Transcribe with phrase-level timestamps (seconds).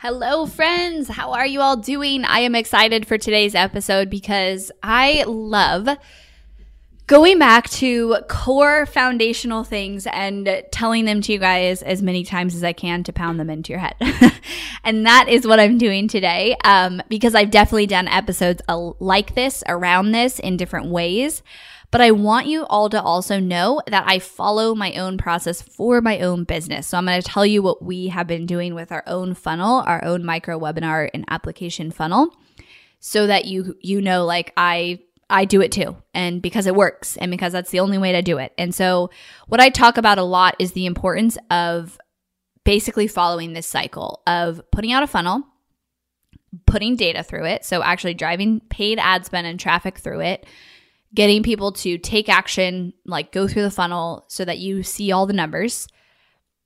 [0.00, 1.08] Hello, friends.
[1.08, 2.24] How are you all doing?
[2.24, 5.88] I am excited for today's episode because I love
[7.08, 12.54] going back to core foundational things and telling them to you guys as many times
[12.54, 13.96] as I can to pound them into your head.
[14.84, 19.64] and that is what I'm doing today um, because I've definitely done episodes like this,
[19.66, 21.42] around this in different ways.
[21.90, 26.00] But I want you all to also know that I follow my own process for
[26.02, 26.86] my own business.
[26.86, 29.82] So I'm going to tell you what we have been doing with our own funnel,
[29.86, 32.36] our own micro webinar and application funnel
[33.00, 35.00] so that you you know like I
[35.30, 35.96] I do it too.
[36.14, 38.52] And because it works and because that's the only way to do it.
[38.56, 39.10] And so
[39.46, 41.98] what I talk about a lot is the importance of
[42.64, 45.42] basically following this cycle of putting out a funnel,
[46.66, 50.46] putting data through it, so actually driving paid ad spend and traffic through it,
[51.14, 55.26] getting people to take action, like go through the funnel so that you see all
[55.26, 55.88] the numbers,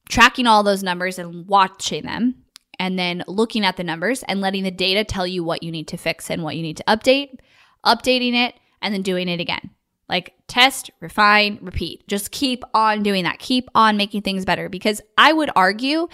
[0.08, 2.42] tracking all those numbers and watching them,
[2.78, 5.88] and then looking at the numbers and letting the data tell you what you need
[5.88, 7.36] to fix and what you need to update,
[7.86, 9.70] updating it, and then doing it again.
[10.12, 12.06] Like test, refine, repeat.
[12.06, 13.38] Just keep on doing that.
[13.38, 16.06] Keep on making things better because I would argue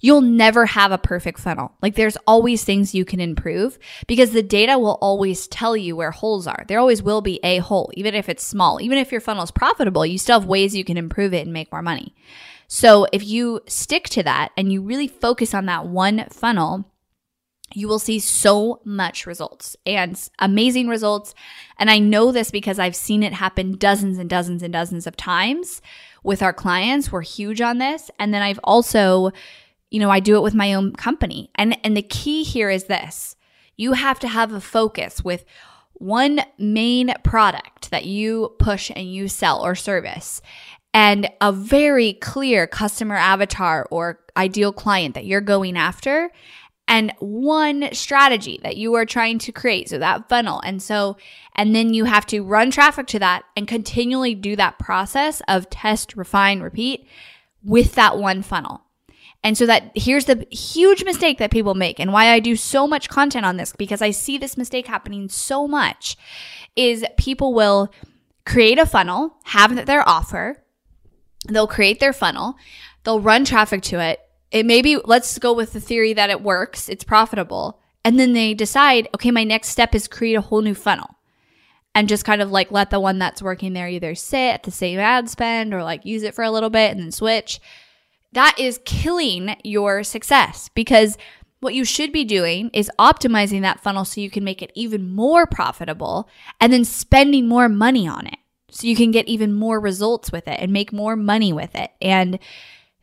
[0.00, 1.72] you'll never have a perfect funnel.
[1.80, 3.78] Like there's always things you can improve
[4.08, 6.64] because the data will always tell you where holes are.
[6.66, 8.82] There always will be a hole, even if it's small.
[8.82, 11.52] Even if your funnel is profitable, you still have ways you can improve it and
[11.52, 12.12] make more money.
[12.66, 16.90] So if you stick to that and you really focus on that one funnel,
[17.76, 21.34] you will see so much results and amazing results.
[21.78, 25.16] And I know this because I've seen it happen dozens and dozens and dozens of
[25.16, 25.82] times
[26.22, 27.10] with our clients.
[27.10, 28.10] We're huge on this.
[28.18, 29.32] And then I've also
[29.94, 31.50] you know, I do it with my own company.
[31.54, 33.36] And and the key here is this.
[33.76, 35.44] You have to have a focus with
[35.92, 40.42] one main product that you push and you sell or service
[40.92, 46.30] and a very clear customer avatar or ideal client that you're going after
[46.86, 49.88] and one strategy that you are trying to create.
[49.88, 50.60] So that funnel.
[50.64, 51.16] And so,
[51.56, 55.70] and then you have to run traffic to that and continually do that process of
[55.70, 57.06] test, refine, repeat
[57.62, 58.82] with that one funnel.
[59.42, 62.86] And so that here's the huge mistake that people make and why I do so
[62.86, 66.16] much content on this because I see this mistake happening so much
[66.76, 67.92] is people will
[68.46, 70.64] create a funnel, have their offer,
[71.48, 72.56] they'll create their funnel,
[73.04, 74.20] they'll run traffic to it.
[74.54, 77.80] It may be, let's go with the theory that it works, it's profitable.
[78.04, 81.16] And then they decide, okay, my next step is create a whole new funnel
[81.94, 84.70] and just kind of like let the one that's working there either sit at the
[84.70, 87.60] same ad spend or like use it for a little bit and then switch
[88.32, 91.16] that is killing your success because
[91.60, 95.14] what you should be doing is optimizing that funnel so you can make it even
[95.14, 96.28] more profitable
[96.60, 98.38] and then spending more money on it
[98.70, 101.92] so you can get even more results with it and make more money with it
[102.02, 102.38] and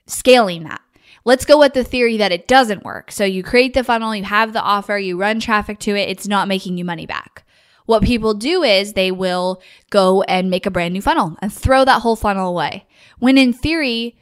[0.06, 0.82] scaling that.
[1.24, 3.12] Let's go with the theory that it doesn't work.
[3.12, 6.28] So you create the funnel, you have the offer, you run traffic to it, it's
[6.28, 7.46] not making you money back.
[7.86, 11.84] What people do is they will go and make a brand new funnel and throw
[11.86, 12.88] that whole funnel away.
[13.20, 14.18] When in theory,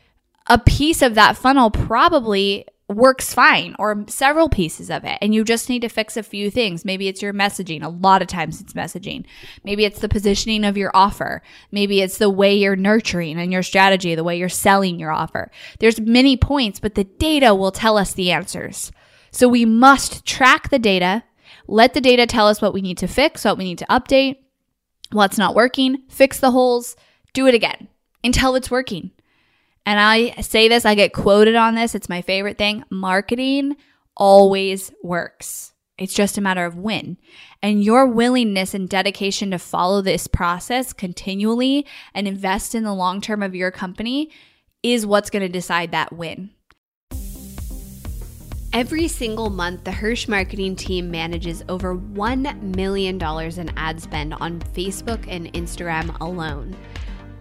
[0.47, 5.43] a piece of that funnel probably works fine or several pieces of it and you
[5.43, 6.83] just need to fix a few things.
[6.83, 7.83] Maybe it's your messaging.
[7.83, 9.25] A lot of times it's messaging.
[9.63, 11.41] Maybe it's the positioning of your offer.
[11.71, 15.51] Maybe it's the way you're nurturing and your strategy the way you're selling your offer.
[15.79, 18.91] There's many points but the data will tell us the answers.
[19.31, 21.23] So we must track the data
[21.67, 24.37] let the data tell us what we need to fix what we need to update
[25.11, 26.95] what's not working fix the holes
[27.33, 27.87] do it again
[28.23, 29.11] until it's working
[29.89, 31.95] and I say this, I get quoted on this.
[31.95, 32.83] It's my favorite thing.
[32.91, 33.75] Marketing
[34.15, 35.73] always works.
[35.97, 37.17] It's just a matter of when.
[37.63, 43.19] And your willingness and dedication to follow this process continually and invest in the long
[43.19, 44.29] term of your company
[44.83, 46.51] is what's going to decide that win.
[48.71, 54.59] Every single month, the Hirsh marketing team manages over $1 million in ad spend on
[54.59, 56.77] Facebook and Instagram alone.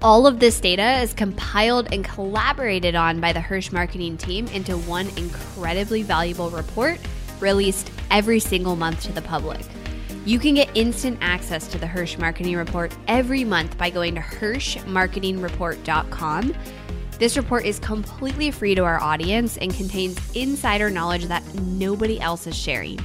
[0.01, 4.79] All of this data is compiled and collaborated on by the Hirsh marketing team into
[4.79, 6.99] one incredibly valuable report
[7.41, 9.61] released every single month to the public.
[10.25, 14.21] You can get instant access to the Hirsh marketing report every month by going to
[14.21, 16.55] hirshmarketingreport.com
[17.19, 22.47] this report is completely free to our audience and contains insider knowledge that nobody else
[22.47, 23.01] is sharing.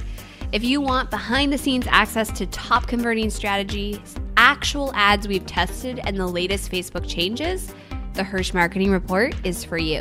[0.52, 6.00] If you want behind the scenes access to top converting strategies, actual ads we've tested,
[6.04, 7.74] and the latest Facebook changes,
[8.14, 10.00] the Hirsh Marketing Report is for you.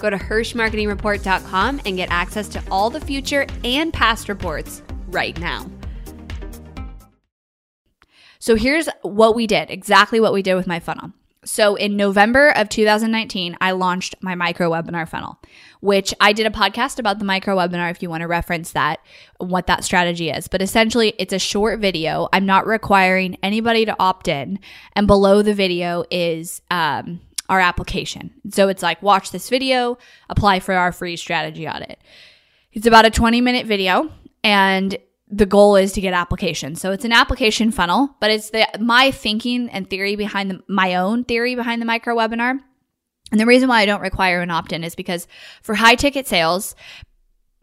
[0.00, 5.70] Go to HirshMarketingReport.com and get access to all the future and past reports right now.
[8.40, 11.12] So here's what we did exactly what we did with my funnel.
[11.44, 15.38] So in November of 2019, I launched my micro webinar funnel,
[15.82, 19.00] which I did a podcast about the micro webinar if you want to reference that,
[19.38, 20.46] what that strategy is.
[20.46, 22.28] But essentially, it's a short video.
[22.32, 24.60] I'm not requiring anybody to opt in.
[24.94, 28.32] And below the video is, um, our application.
[28.50, 29.98] So it's like, watch this video,
[30.30, 32.00] apply for our free strategy audit.
[32.72, 34.10] It's about a 20 minute video
[34.44, 34.96] and
[35.28, 36.80] the goal is to get applications.
[36.80, 40.94] So it's an application funnel, but it's the my thinking and theory behind the, my
[40.94, 42.60] own theory behind the micro webinar.
[43.32, 45.26] And the reason why I don't require an opt-in is because
[45.62, 46.76] for high ticket sales,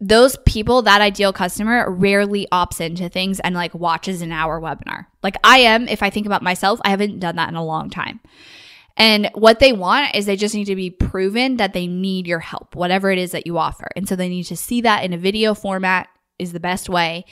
[0.01, 5.05] those people, that ideal customer rarely opts into things and like watches an hour webinar.
[5.23, 7.89] Like I am, if I think about myself, I haven't done that in a long
[7.89, 8.19] time.
[8.97, 12.39] And what they want is they just need to be proven that they need your
[12.39, 13.87] help, whatever it is that you offer.
[13.95, 17.25] And so they need to see that in a video format is the best way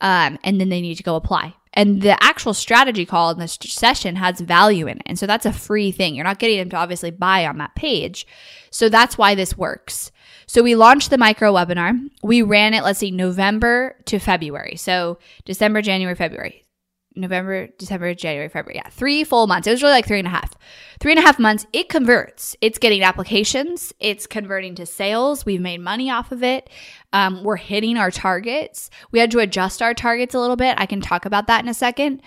[0.00, 1.54] um, and then they need to go apply.
[1.74, 5.02] And the actual strategy call in this session has value in it.
[5.06, 6.14] And so that's a free thing.
[6.14, 8.26] You're not getting them to obviously buy on that page.
[8.70, 10.12] So that's why this works.
[10.46, 11.98] So we launched the micro webinar.
[12.22, 14.76] We ran it, let's see, November to February.
[14.76, 16.66] So December, January, February.
[17.14, 18.80] November, December, January, February.
[18.82, 19.66] Yeah, three full months.
[19.66, 20.54] It was really like three and a half.
[21.00, 21.66] Three and a half months.
[21.72, 22.56] It converts.
[22.60, 23.92] It's getting applications.
[24.00, 25.44] It's converting to sales.
[25.44, 26.70] We've made money off of it.
[27.12, 28.90] Um, we're hitting our targets.
[29.10, 30.74] We had to adjust our targets a little bit.
[30.78, 32.22] I can talk about that in a second.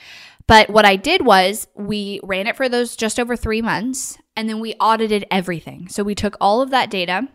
[0.47, 4.47] But what I did was we ran it for those just over three months and
[4.47, 5.87] then we audited everything.
[5.87, 7.27] So we took all of that data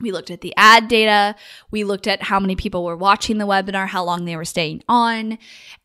[0.00, 1.36] we looked at the ad data.
[1.70, 4.82] We looked at how many people were watching the webinar, how long they were staying
[4.88, 5.38] on.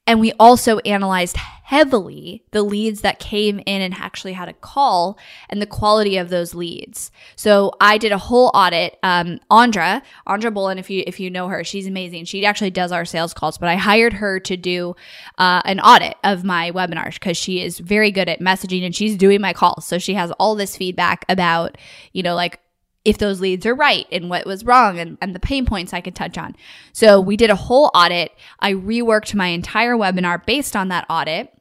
[0.08, 5.20] And we also analyzed heavily the leads that came in and actually had a call
[5.48, 7.12] and the quality of those leads.
[7.36, 8.98] So I did a whole audit.
[9.04, 12.26] Um, Andra, Andra Bolin, if you, if you know her, she's amazing.
[12.26, 14.96] She actually does our sales calls, but I hired her to do,
[15.38, 19.16] uh, an audit of my webinars because she is very good at messaging and she's
[19.16, 19.86] doing my calls.
[19.86, 21.78] So she has all this feedback about,
[22.14, 22.60] you know, like,
[23.06, 26.02] if those leads are right and what was wrong and, and the pain points I
[26.02, 26.56] could touch on.
[26.92, 28.32] So we did a whole audit.
[28.60, 31.54] I reworked my entire webinar based on that audit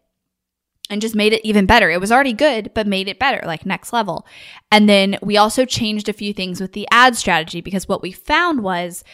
[0.91, 1.91] and just made it even better.
[1.91, 4.27] It was already good, but made it better, like next level.
[4.73, 8.11] And then we also changed a few things with the ad strategy because what we
[8.11, 9.05] found was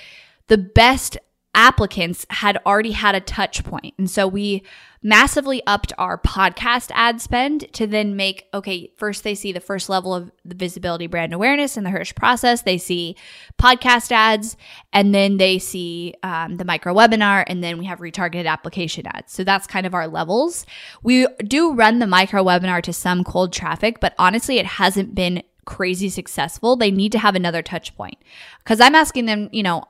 [0.46, 1.18] the best
[1.54, 3.94] applicants had already had a touch point.
[3.98, 4.62] And so we
[5.02, 9.90] massively upped our podcast ad spend to then make, okay, first they see the first
[9.90, 12.62] level of the visibility brand awareness in the Hirsh process.
[12.62, 13.14] They see
[13.58, 14.56] podcast ads
[14.92, 19.32] and then they see um, the micro webinar and then we have retargeted application ads.
[19.32, 20.64] So that's kind of our levels.
[21.02, 25.42] We do run the micro webinar to some cold traffic, but honestly, it hasn't been
[25.66, 26.76] crazy successful.
[26.76, 28.18] They need to have another touch point
[28.58, 29.84] because I'm asking them, you know,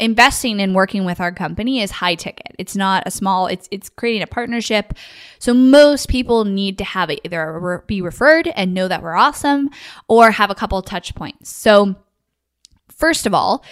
[0.00, 2.54] investing in working with our company is high ticket.
[2.58, 4.94] It's not a small, it's it's creating a partnership.
[5.38, 9.70] So most people need to have it either be referred and know that we're awesome
[10.08, 11.50] or have a couple touch points.
[11.50, 11.94] So
[12.88, 13.64] first of all,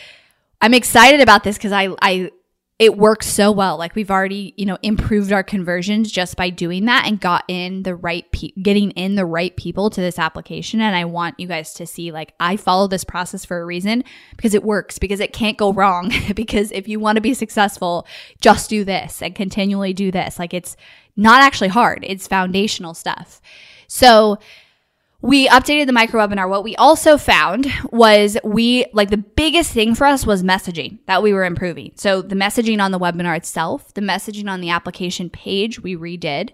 [0.60, 2.30] I'm excited about this because I I
[2.78, 3.76] it works so well.
[3.76, 7.84] Like we've already, you know, improved our conversions just by doing that and got in
[7.84, 11.46] the right pe- getting in the right people to this application and I want you
[11.46, 14.02] guys to see like I follow this process for a reason
[14.36, 18.06] because it works because it can't go wrong because if you want to be successful,
[18.40, 20.38] just do this and continually do this.
[20.38, 20.76] Like it's
[21.16, 22.04] not actually hard.
[22.06, 23.40] It's foundational stuff.
[23.86, 24.38] So,
[25.22, 26.48] we updated the micro webinar.
[26.48, 31.22] What we also found was we, like the biggest thing for us was messaging that
[31.22, 31.92] we were improving.
[31.94, 36.50] So the messaging on the webinar itself, the messaging on the application page we redid.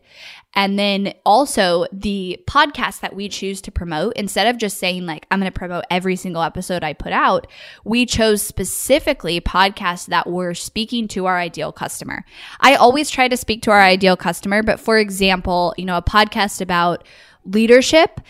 [0.54, 5.26] And then also the podcast that we choose to promote, instead of just saying like,
[5.30, 7.46] I'm going to promote every single episode I put out,
[7.84, 12.24] we chose specifically podcasts that were speaking to our ideal customer.
[12.60, 16.02] I always try to speak to our ideal customer, but for example, you know, a
[16.02, 17.04] podcast about
[17.44, 18.20] leadership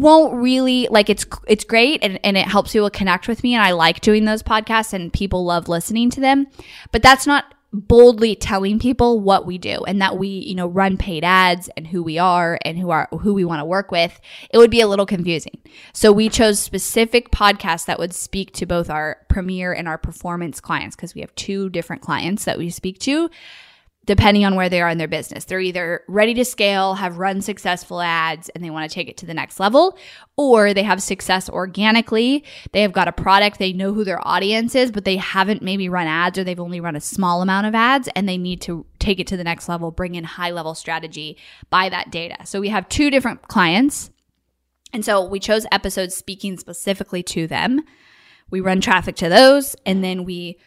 [0.00, 3.62] won't really like it's it's great and, and it helps people connect with me and
[3.62, 6.46] I like doing those podcasts and people love listening to them.
[6.90, 10.98] But that's not boldly telling people what we do and that we, you know, run
[10.98, 14.20] paid ads and who we are and who are who we want to work with,
[14.50, 15.58] it would be a little confusing.
[15.94, 20.60] So we chose specific podcasts that would speak to both our premier and our performance
[20.60, 23.30] clients because we have two different clients that we speak to
[24.04, 25.44] depending on where they are in their business.
[25.44, 29.16] They're either ready to scale, have run successful ads, and they want to take it
[29.18, 29.96] to the next level,
[30.36, 32.44] or they have success organically.
[32.72, 35.88] They have got a product, they know who their audience is, but they haven't maybe
[35.88, 38.86] run ads or they've only run a small amount of ads and they need to
[38.98, 41.36] take it to the next level, bring in high level strategy,
[41.70, 42.44] buy that data.
[42.44, 44.10] So we have two different clients.
[44.92, 47.82] And so we chose episodes speaking specifically to them.
[48.50, 50.58] We run traffic to those and then we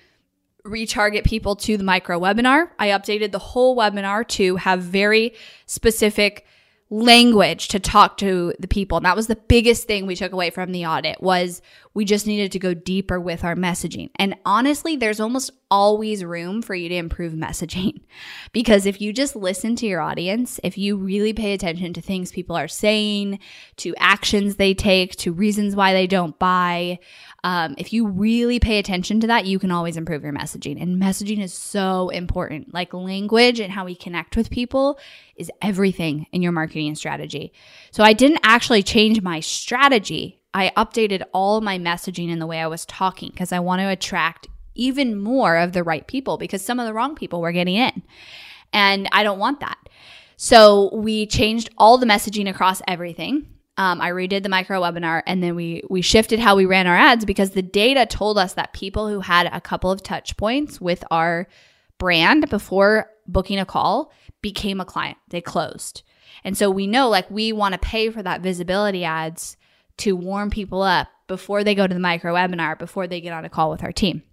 [0.65, 2.69] retarget people to the micro webinar.
[2.79, 5.33] I updated the whole webinar to have very
[5.65, 6.45] specific
[6.89, 8.97] language to talk to the people.
[8.97, 11.61] And that was the biggest thing we took away from the audit was
[11.93, 14.09] we just needed to go deeper with our messaging.
[14.15, 18.01] And honestly, there's almost always room for you to improve messaging.
[18.53, 22.31] Because if you just listen to your audience, if you really pay attention to things
[22.31, 23.39] people are saying,
[23.75, 26.99] to actions they take, to reasons why they don't buy,
[27.43, 30.81] um, if you really pay attention to that, you can always improve your messaging.
[30.81, 32.73] And messaging is so important.
[32.73, 34.97] Like language and how we connect with people
[35.35, 37.51] is everything in your marketing strategy.
[37.91, 40.39] So I didn't actually change my strategy.
[40.53, 43.89] I updated all my messaging in the way I was talking because I want to
[43.89, 47.75] attract even more of the right people because some of the wrong people were getting
[47.75, 48.03] in.
[48.73, 49.77] And I don't want that.
[50.37, 53.47] So we changed all the messaging across everything.
[53.77, 56.95] Um, I redid the micro webinar and then we we shifted how we ran our
[56.95, 60.79] ads because the data told us that people who had a couple of touch points
[60.79, 61.47] with our
[61.97, 65.17] brand before booking a call became a client.
[65.29, 66.03] They closed.
[66.43, 69.57] And so we know like we want to pay for that visibility ads
[69.97, 73.45] to warm people up before they go to the micro webinar, before they get on
[73.45, 74.23] a call with our team.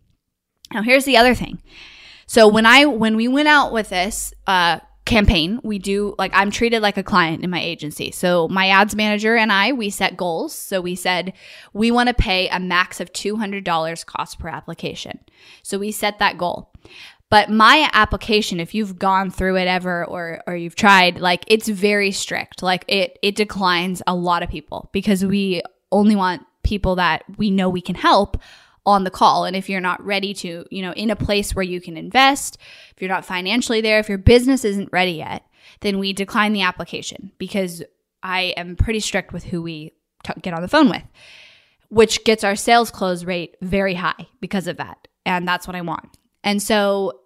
[0.75, 1.63] Now here's the other thing.
[2.27, 6.51] So when I when we went out with this uh, campaign, we do like I'm
[6.51, 8.11] treated like a client in my agency.
[8.11, 10.55] So my ads manager and I we set goals.
[10.55, 11.33] So we said
[11.73, 15.21] we want to pay a max of $200 cost per application.
[15.63, 16.73] So we set that goal.
[17.29, 21.69] But my application, if you've gone through it ever or or you've tried, like it's
[21.69, 22.63] very strict.
[22.63, 27.51] Like it it declines a lot of people because we only want people that we
[27.51, 28.37] know we can help
[28.85, 29.45] on the call.
[29.45, 32.59] And if you're not ready to, you know, in a place where you can invest,
[32.95, 35.47] if you're not financially there, if your business isn't ready yet,
[35.81, 37.83] then we decline the application because
[38.23, 39.93] I am pretty strict with who we
[40.25, 41.03] t- get on the phone with,
[41.89, 45.09] which gets our sales close rate very high because of that.
[45.25, 46.19] And that's what I want.
[46.43, 47.21] And so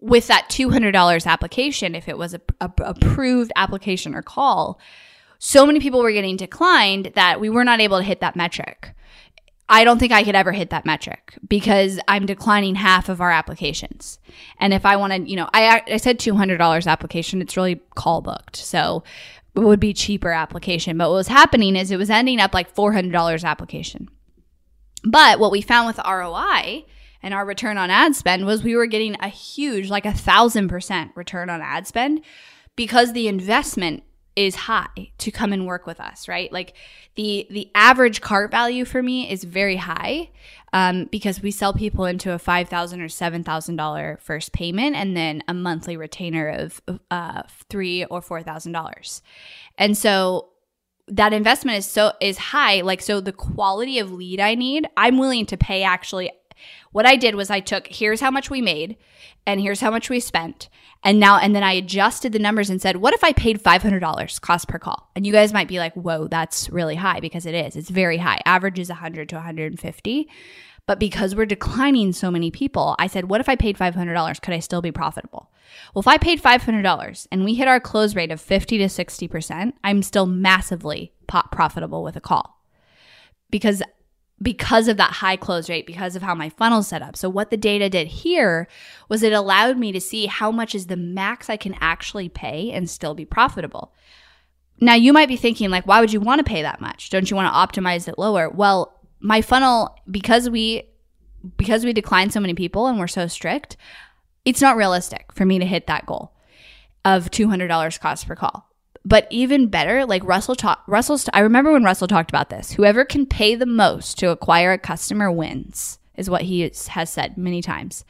[0.00, 4.80] with that $200 application, if it was a, a approved application or call,
[5.38, 8.94] so many people were getting declined that we were not able to hit that metric.
[9.70, 13.30] I don't think I could ever hit that metric because I'm declining half of our
[13.30, 14.18] applications.
[14.58, 18.56] And if I wanted, you know, I, I said $200 application, it's really call booked.
[18.56, 19.04] So
[19.54, 20.98] it would be cheaper application.
[20.98, 24.08] But what was happening is it was ending up like $400 application.
[25.04, 26.84] But what we found with ROI
[27.22, 30.66] and our return on ad spend was we were getting a huge, like a thousand
[30.68, 32.22] percent return on ad spend
[32.74, 34.02] because the investment
[34.36, 36.52] is high to come and work with us, right?
[36.52, 36.74] Like
[37.16, 40.30] the the average cart value for me is very high
[40.72, 44.96] um, because we sell people into a five thousand or seven thousand dollar first payment
[44.96, 49.22] and then a monthly retainer of uh, three or four thousand dollars,
[49.76, 50.50] and so
[51.08, 52.80] that investment is so is high.
[52.82, 56.30] Like so, the quality of lead I need, I'm willing to pay actually
[56.92, 58.96] what I did was I took here's how much we made
[59.46, 60.68] and here's how much we spent.
[61.02, 64.40] And now, and then I adjusted the numbers and said, what if I paid $500
[64.40, 65.10] cost per call?
[65.16, 67.74] And you guys might be like, whoa, that's really high because it is.
[67.74, 68.40] It's very high.
[68.44, 70.28] Average is 100 to 150.
[70.86, 74.42] But because we're declining so many people, I said, what if I paid $500?
[74.42, 75.50] Could I still be profitable?
[75.94, 79.72] Well, if I paid $500 and we hit our close rate of 50 to 60%,
[79.84, 82.60] I'm still massively profitable with a call
[83.50, 83.82] because
[84.42, 87.16] because of that high close rate, because of how my funnel's set up.
[87.16, 88.68] So what the data did here
[89.08, 92.70] was it allowed me to see how much is the max I can actually pay
[92.70, 93.92] and still be profitable.
[94.80, 97.10] Now you might be thinking like, why would you want to pay that much?
[97.10, 98.48] Don't you want to optimize it lower?
[98.48, 100.84] Well, my funnel, because we,
[101.58, 103.76] because we decline so many people and we're so strict,
[104.46, 106.32] it's not realistic for me to hit that goal
[107.04, 108.69] of $200 cost per call.
[109.04, 111.28] But even better, like Russell talk, Russell's.
[111.32, 112.72] I remember when Russell talked about this.
[112.72, 117.38] Whoever can pay the most to acquire a customer wins, is what he has said
[117.38, 118.04] many times.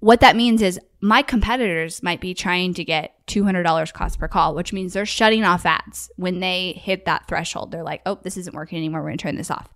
[0.00, 4.54] What that means is my competitors might be trying to get $200 cost per call,
[4.54, 7.72] which means they're shutting off ads when they hit that threshold.
[7.72, 9.00] They're like, oh, this isn't working anymore.
[9.00, 9.68] We're going to turn this off.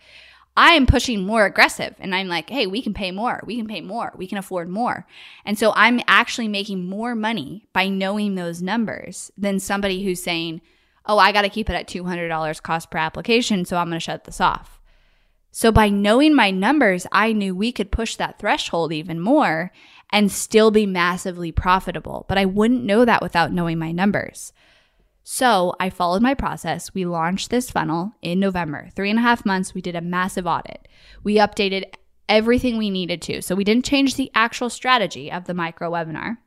[0.56, 3.42] I am pushing more aggressive and I'm like, hey, we can pay more.
[3.46, 4.12] We can pay more.
[4.16, 5.06] We can afford more.
[5.46, 10.60] And so I'm actually making more money by knowing those numbers than somebody who's saying,
[11.06, 13.64] oh, I got to keep it at $200 cost per application.
[13.64, 14.78] So I'm going to shut this off.
[15.50, 19.72] So by knowing my numbers, I knew we could push that threshold even more
[20.10, 22.26] and still be massively profitable.
[22.28, 24.52] But I wouldn't know that without knowing my numbers.
[25.24, 26.92] So I followed my process.
[26.94, 28.88] We launched this funnel in November.
[28.94, 30.88] Three and a half months, we did a massive audit.
[31.22, 31.84] We updated
[32.28, 33.42] everything we needed to.
[33.42, 36.38] So we didn't change the actual strategy of the micro webinar.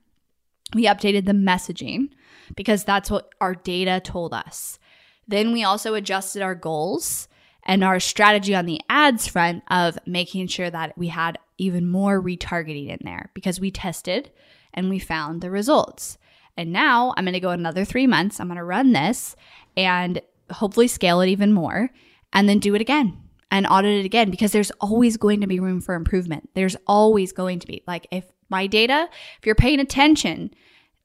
[0.74, 2.10] We updated the messaging
[2.56, 4.80] because that's what our data told us.
[5.28, 7.28] Then we also adjusted our goals
[7.64, 12.22] and our strategy on the ads front of making sure that we had even more
[12.22, 14.32] retargeting in there because we tested
[14.74, 16.18] and we found the results.
[16.58, 18.40] And now I'm going to go another three months.
[18.40, 19.36] I'm going to run this
[19.76, 20.22] and
[20.52, 21.90] hopefully scale it even more
[22.34, 23.18] and then do it again
[23.52, 26.50] and audit it again because there's always going to be room for improvement.
[26.54, 27.84] There's always going to be.
[27.88, 29.10] Like if my data,
[29.40, 30.52] if you're paying attention,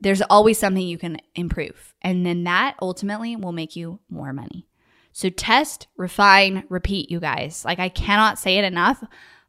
[0.01, 1.95] there's always something you can improve.
[2.03, 4.67] And then that ultimately will make you more money.
[5.13, 7.65] So test, refine, repeat, you guys.
[7.65, 9.03] Like I cannot say it enough.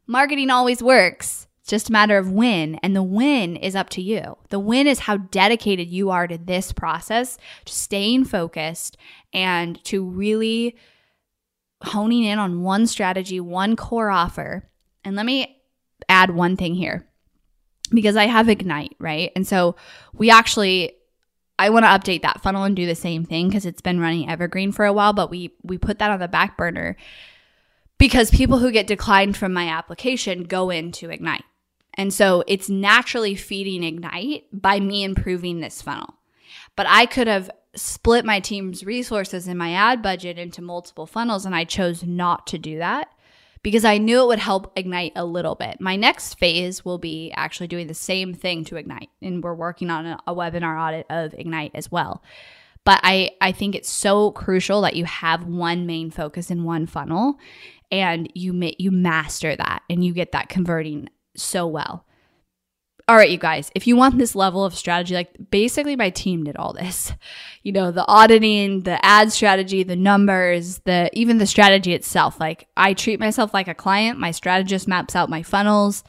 [0.06, 1.46] Marketing always works.
[1.62, 2.74] It's just a matter of when.
[2.82, 4.36] And the win is up to you.
[4.48, 8.96] The win is how dedicated you are to this process, to staying focused
[9.32, 10.76] and to really
[11.84, 14.68] honing in on one strategy, one core offer.
[15.04, 15.62] And let me
[16.08, 17.06] add one thing here
[17.90, 19.30] because I have Ignite, right?
[19.36, 19.76] And so
[20.12, 20.96] we actually
[21.60, 24.28] I want to update that funnel and do the same thing because it's been running
[24.28, 26.96] evergreen for a while, but we we put that on the back burner
[27.98, 31.44] because people who get declined from my application go into Ignite.
[31.94, 36.14] And so it's naturally feeding Ignite by me improving this funnel.
[36.76, 41.46] But I could have split my team's resources and my ad budget into multiple funnels,
[41.46, 43.08] and I chose not to do that
[43.62, 45.80] because I knew it would help Ignite a little bit.
[45.80, 49.90] My next phase will be actually doing the same thing to Ignite, and we're working
[49.90, 52.22] on a, webinar audit of Ignite as well.
[52.84, 56.86] But I, I think it's so crucial that you have one main focus in one
[56.86, 57.38] funnel
[57.92, 62.04] and you you master that and you get that converting so well.
[63.08, 66.44] All right, you guys, if you want this level of strategy, like basically my team
[66.44, 67.12] did all this.
[67.64, 72.40] You know, the auditing, the ad strategy, the numbers, the even the strategy itself.
[72.40, 74.18] Like I treat myself like a client.
[74.18, 76.02] My strategist maps out my funnels.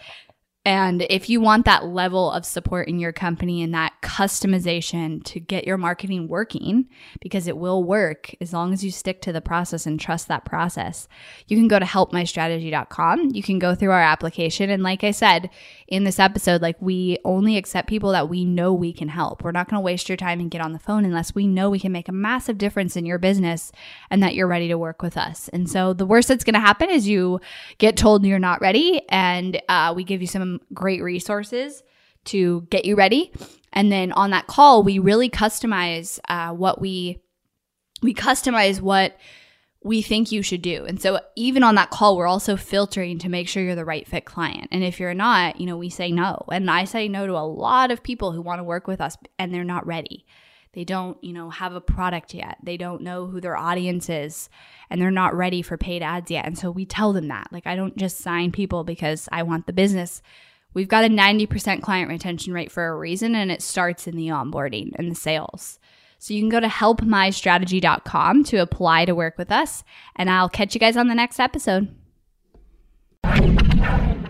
[0.66, 5.42] And if you want that level of support in your company and that customization to
[5.42, 6.88] get your marketing working,
[7.20, 10.46] because it will work as long as you stick to the process and trust that
[10.46, 11.10] process,
[11.48, 13.32] you can go to helpmystrategy.com.
[13.34, 14.70] You can go through our application.
[14.70, 15.50] And like I said
[15.90, 19.44] in this episode, like we only accept people that we know we can help.
[19.44, 21.70] We're not going to waste your time and get on the phone unless we know
[21.70, 23.74] we can make a massive difference in your business
[24.10, 25.50] and that you're ready to work with us.
[25.50, 27.42] And so the worst that's going to happen is you
[27.80, 30.28] get told you're not ready and uh, we give you
[30.74, 31.84] great resources
[32.26, 33.32] to get you ready.
[33.72, 37.20] And then on that call, we really customize uh, what we
[38.02, 39.18] we customize what
[39.84, 40.86] we think you should do.
[40.86, 44.08] And so even on that call, we're also filtering to make sure you're the right
[44.08, 44.70] fit client.
[44.72, 46.46] And if you're not, you know, we say no.
[46.52, 49.18] And I say no to a lot of people who want to work with us
[49.38, 50.26] and they're not ready.
[50.74, 52.58] They don't, you know, have a product yet.
[52.64, 54.50] They don't know who their audience is
[54.90, 56.46] and they're not ready for paid ads yet.
[56.46, 57.48] And so we tell them that.
[57.52, 60.22] Like I don't just sign people because I want the business.
[60.74, 64.28] We've got a 90% client retention rate for a reason, and it starts in the
[64.28, 65.80] onboarding and the sales.
[66.18, 69.84] So you can go to helpmystrategy.com to apply to work with us,
[70.16, 71.94] and I'll catch you guys on the next episode.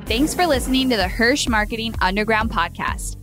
[0.06, 3.23] Thanks for listening to the Hirsh Marketing Underground podcast.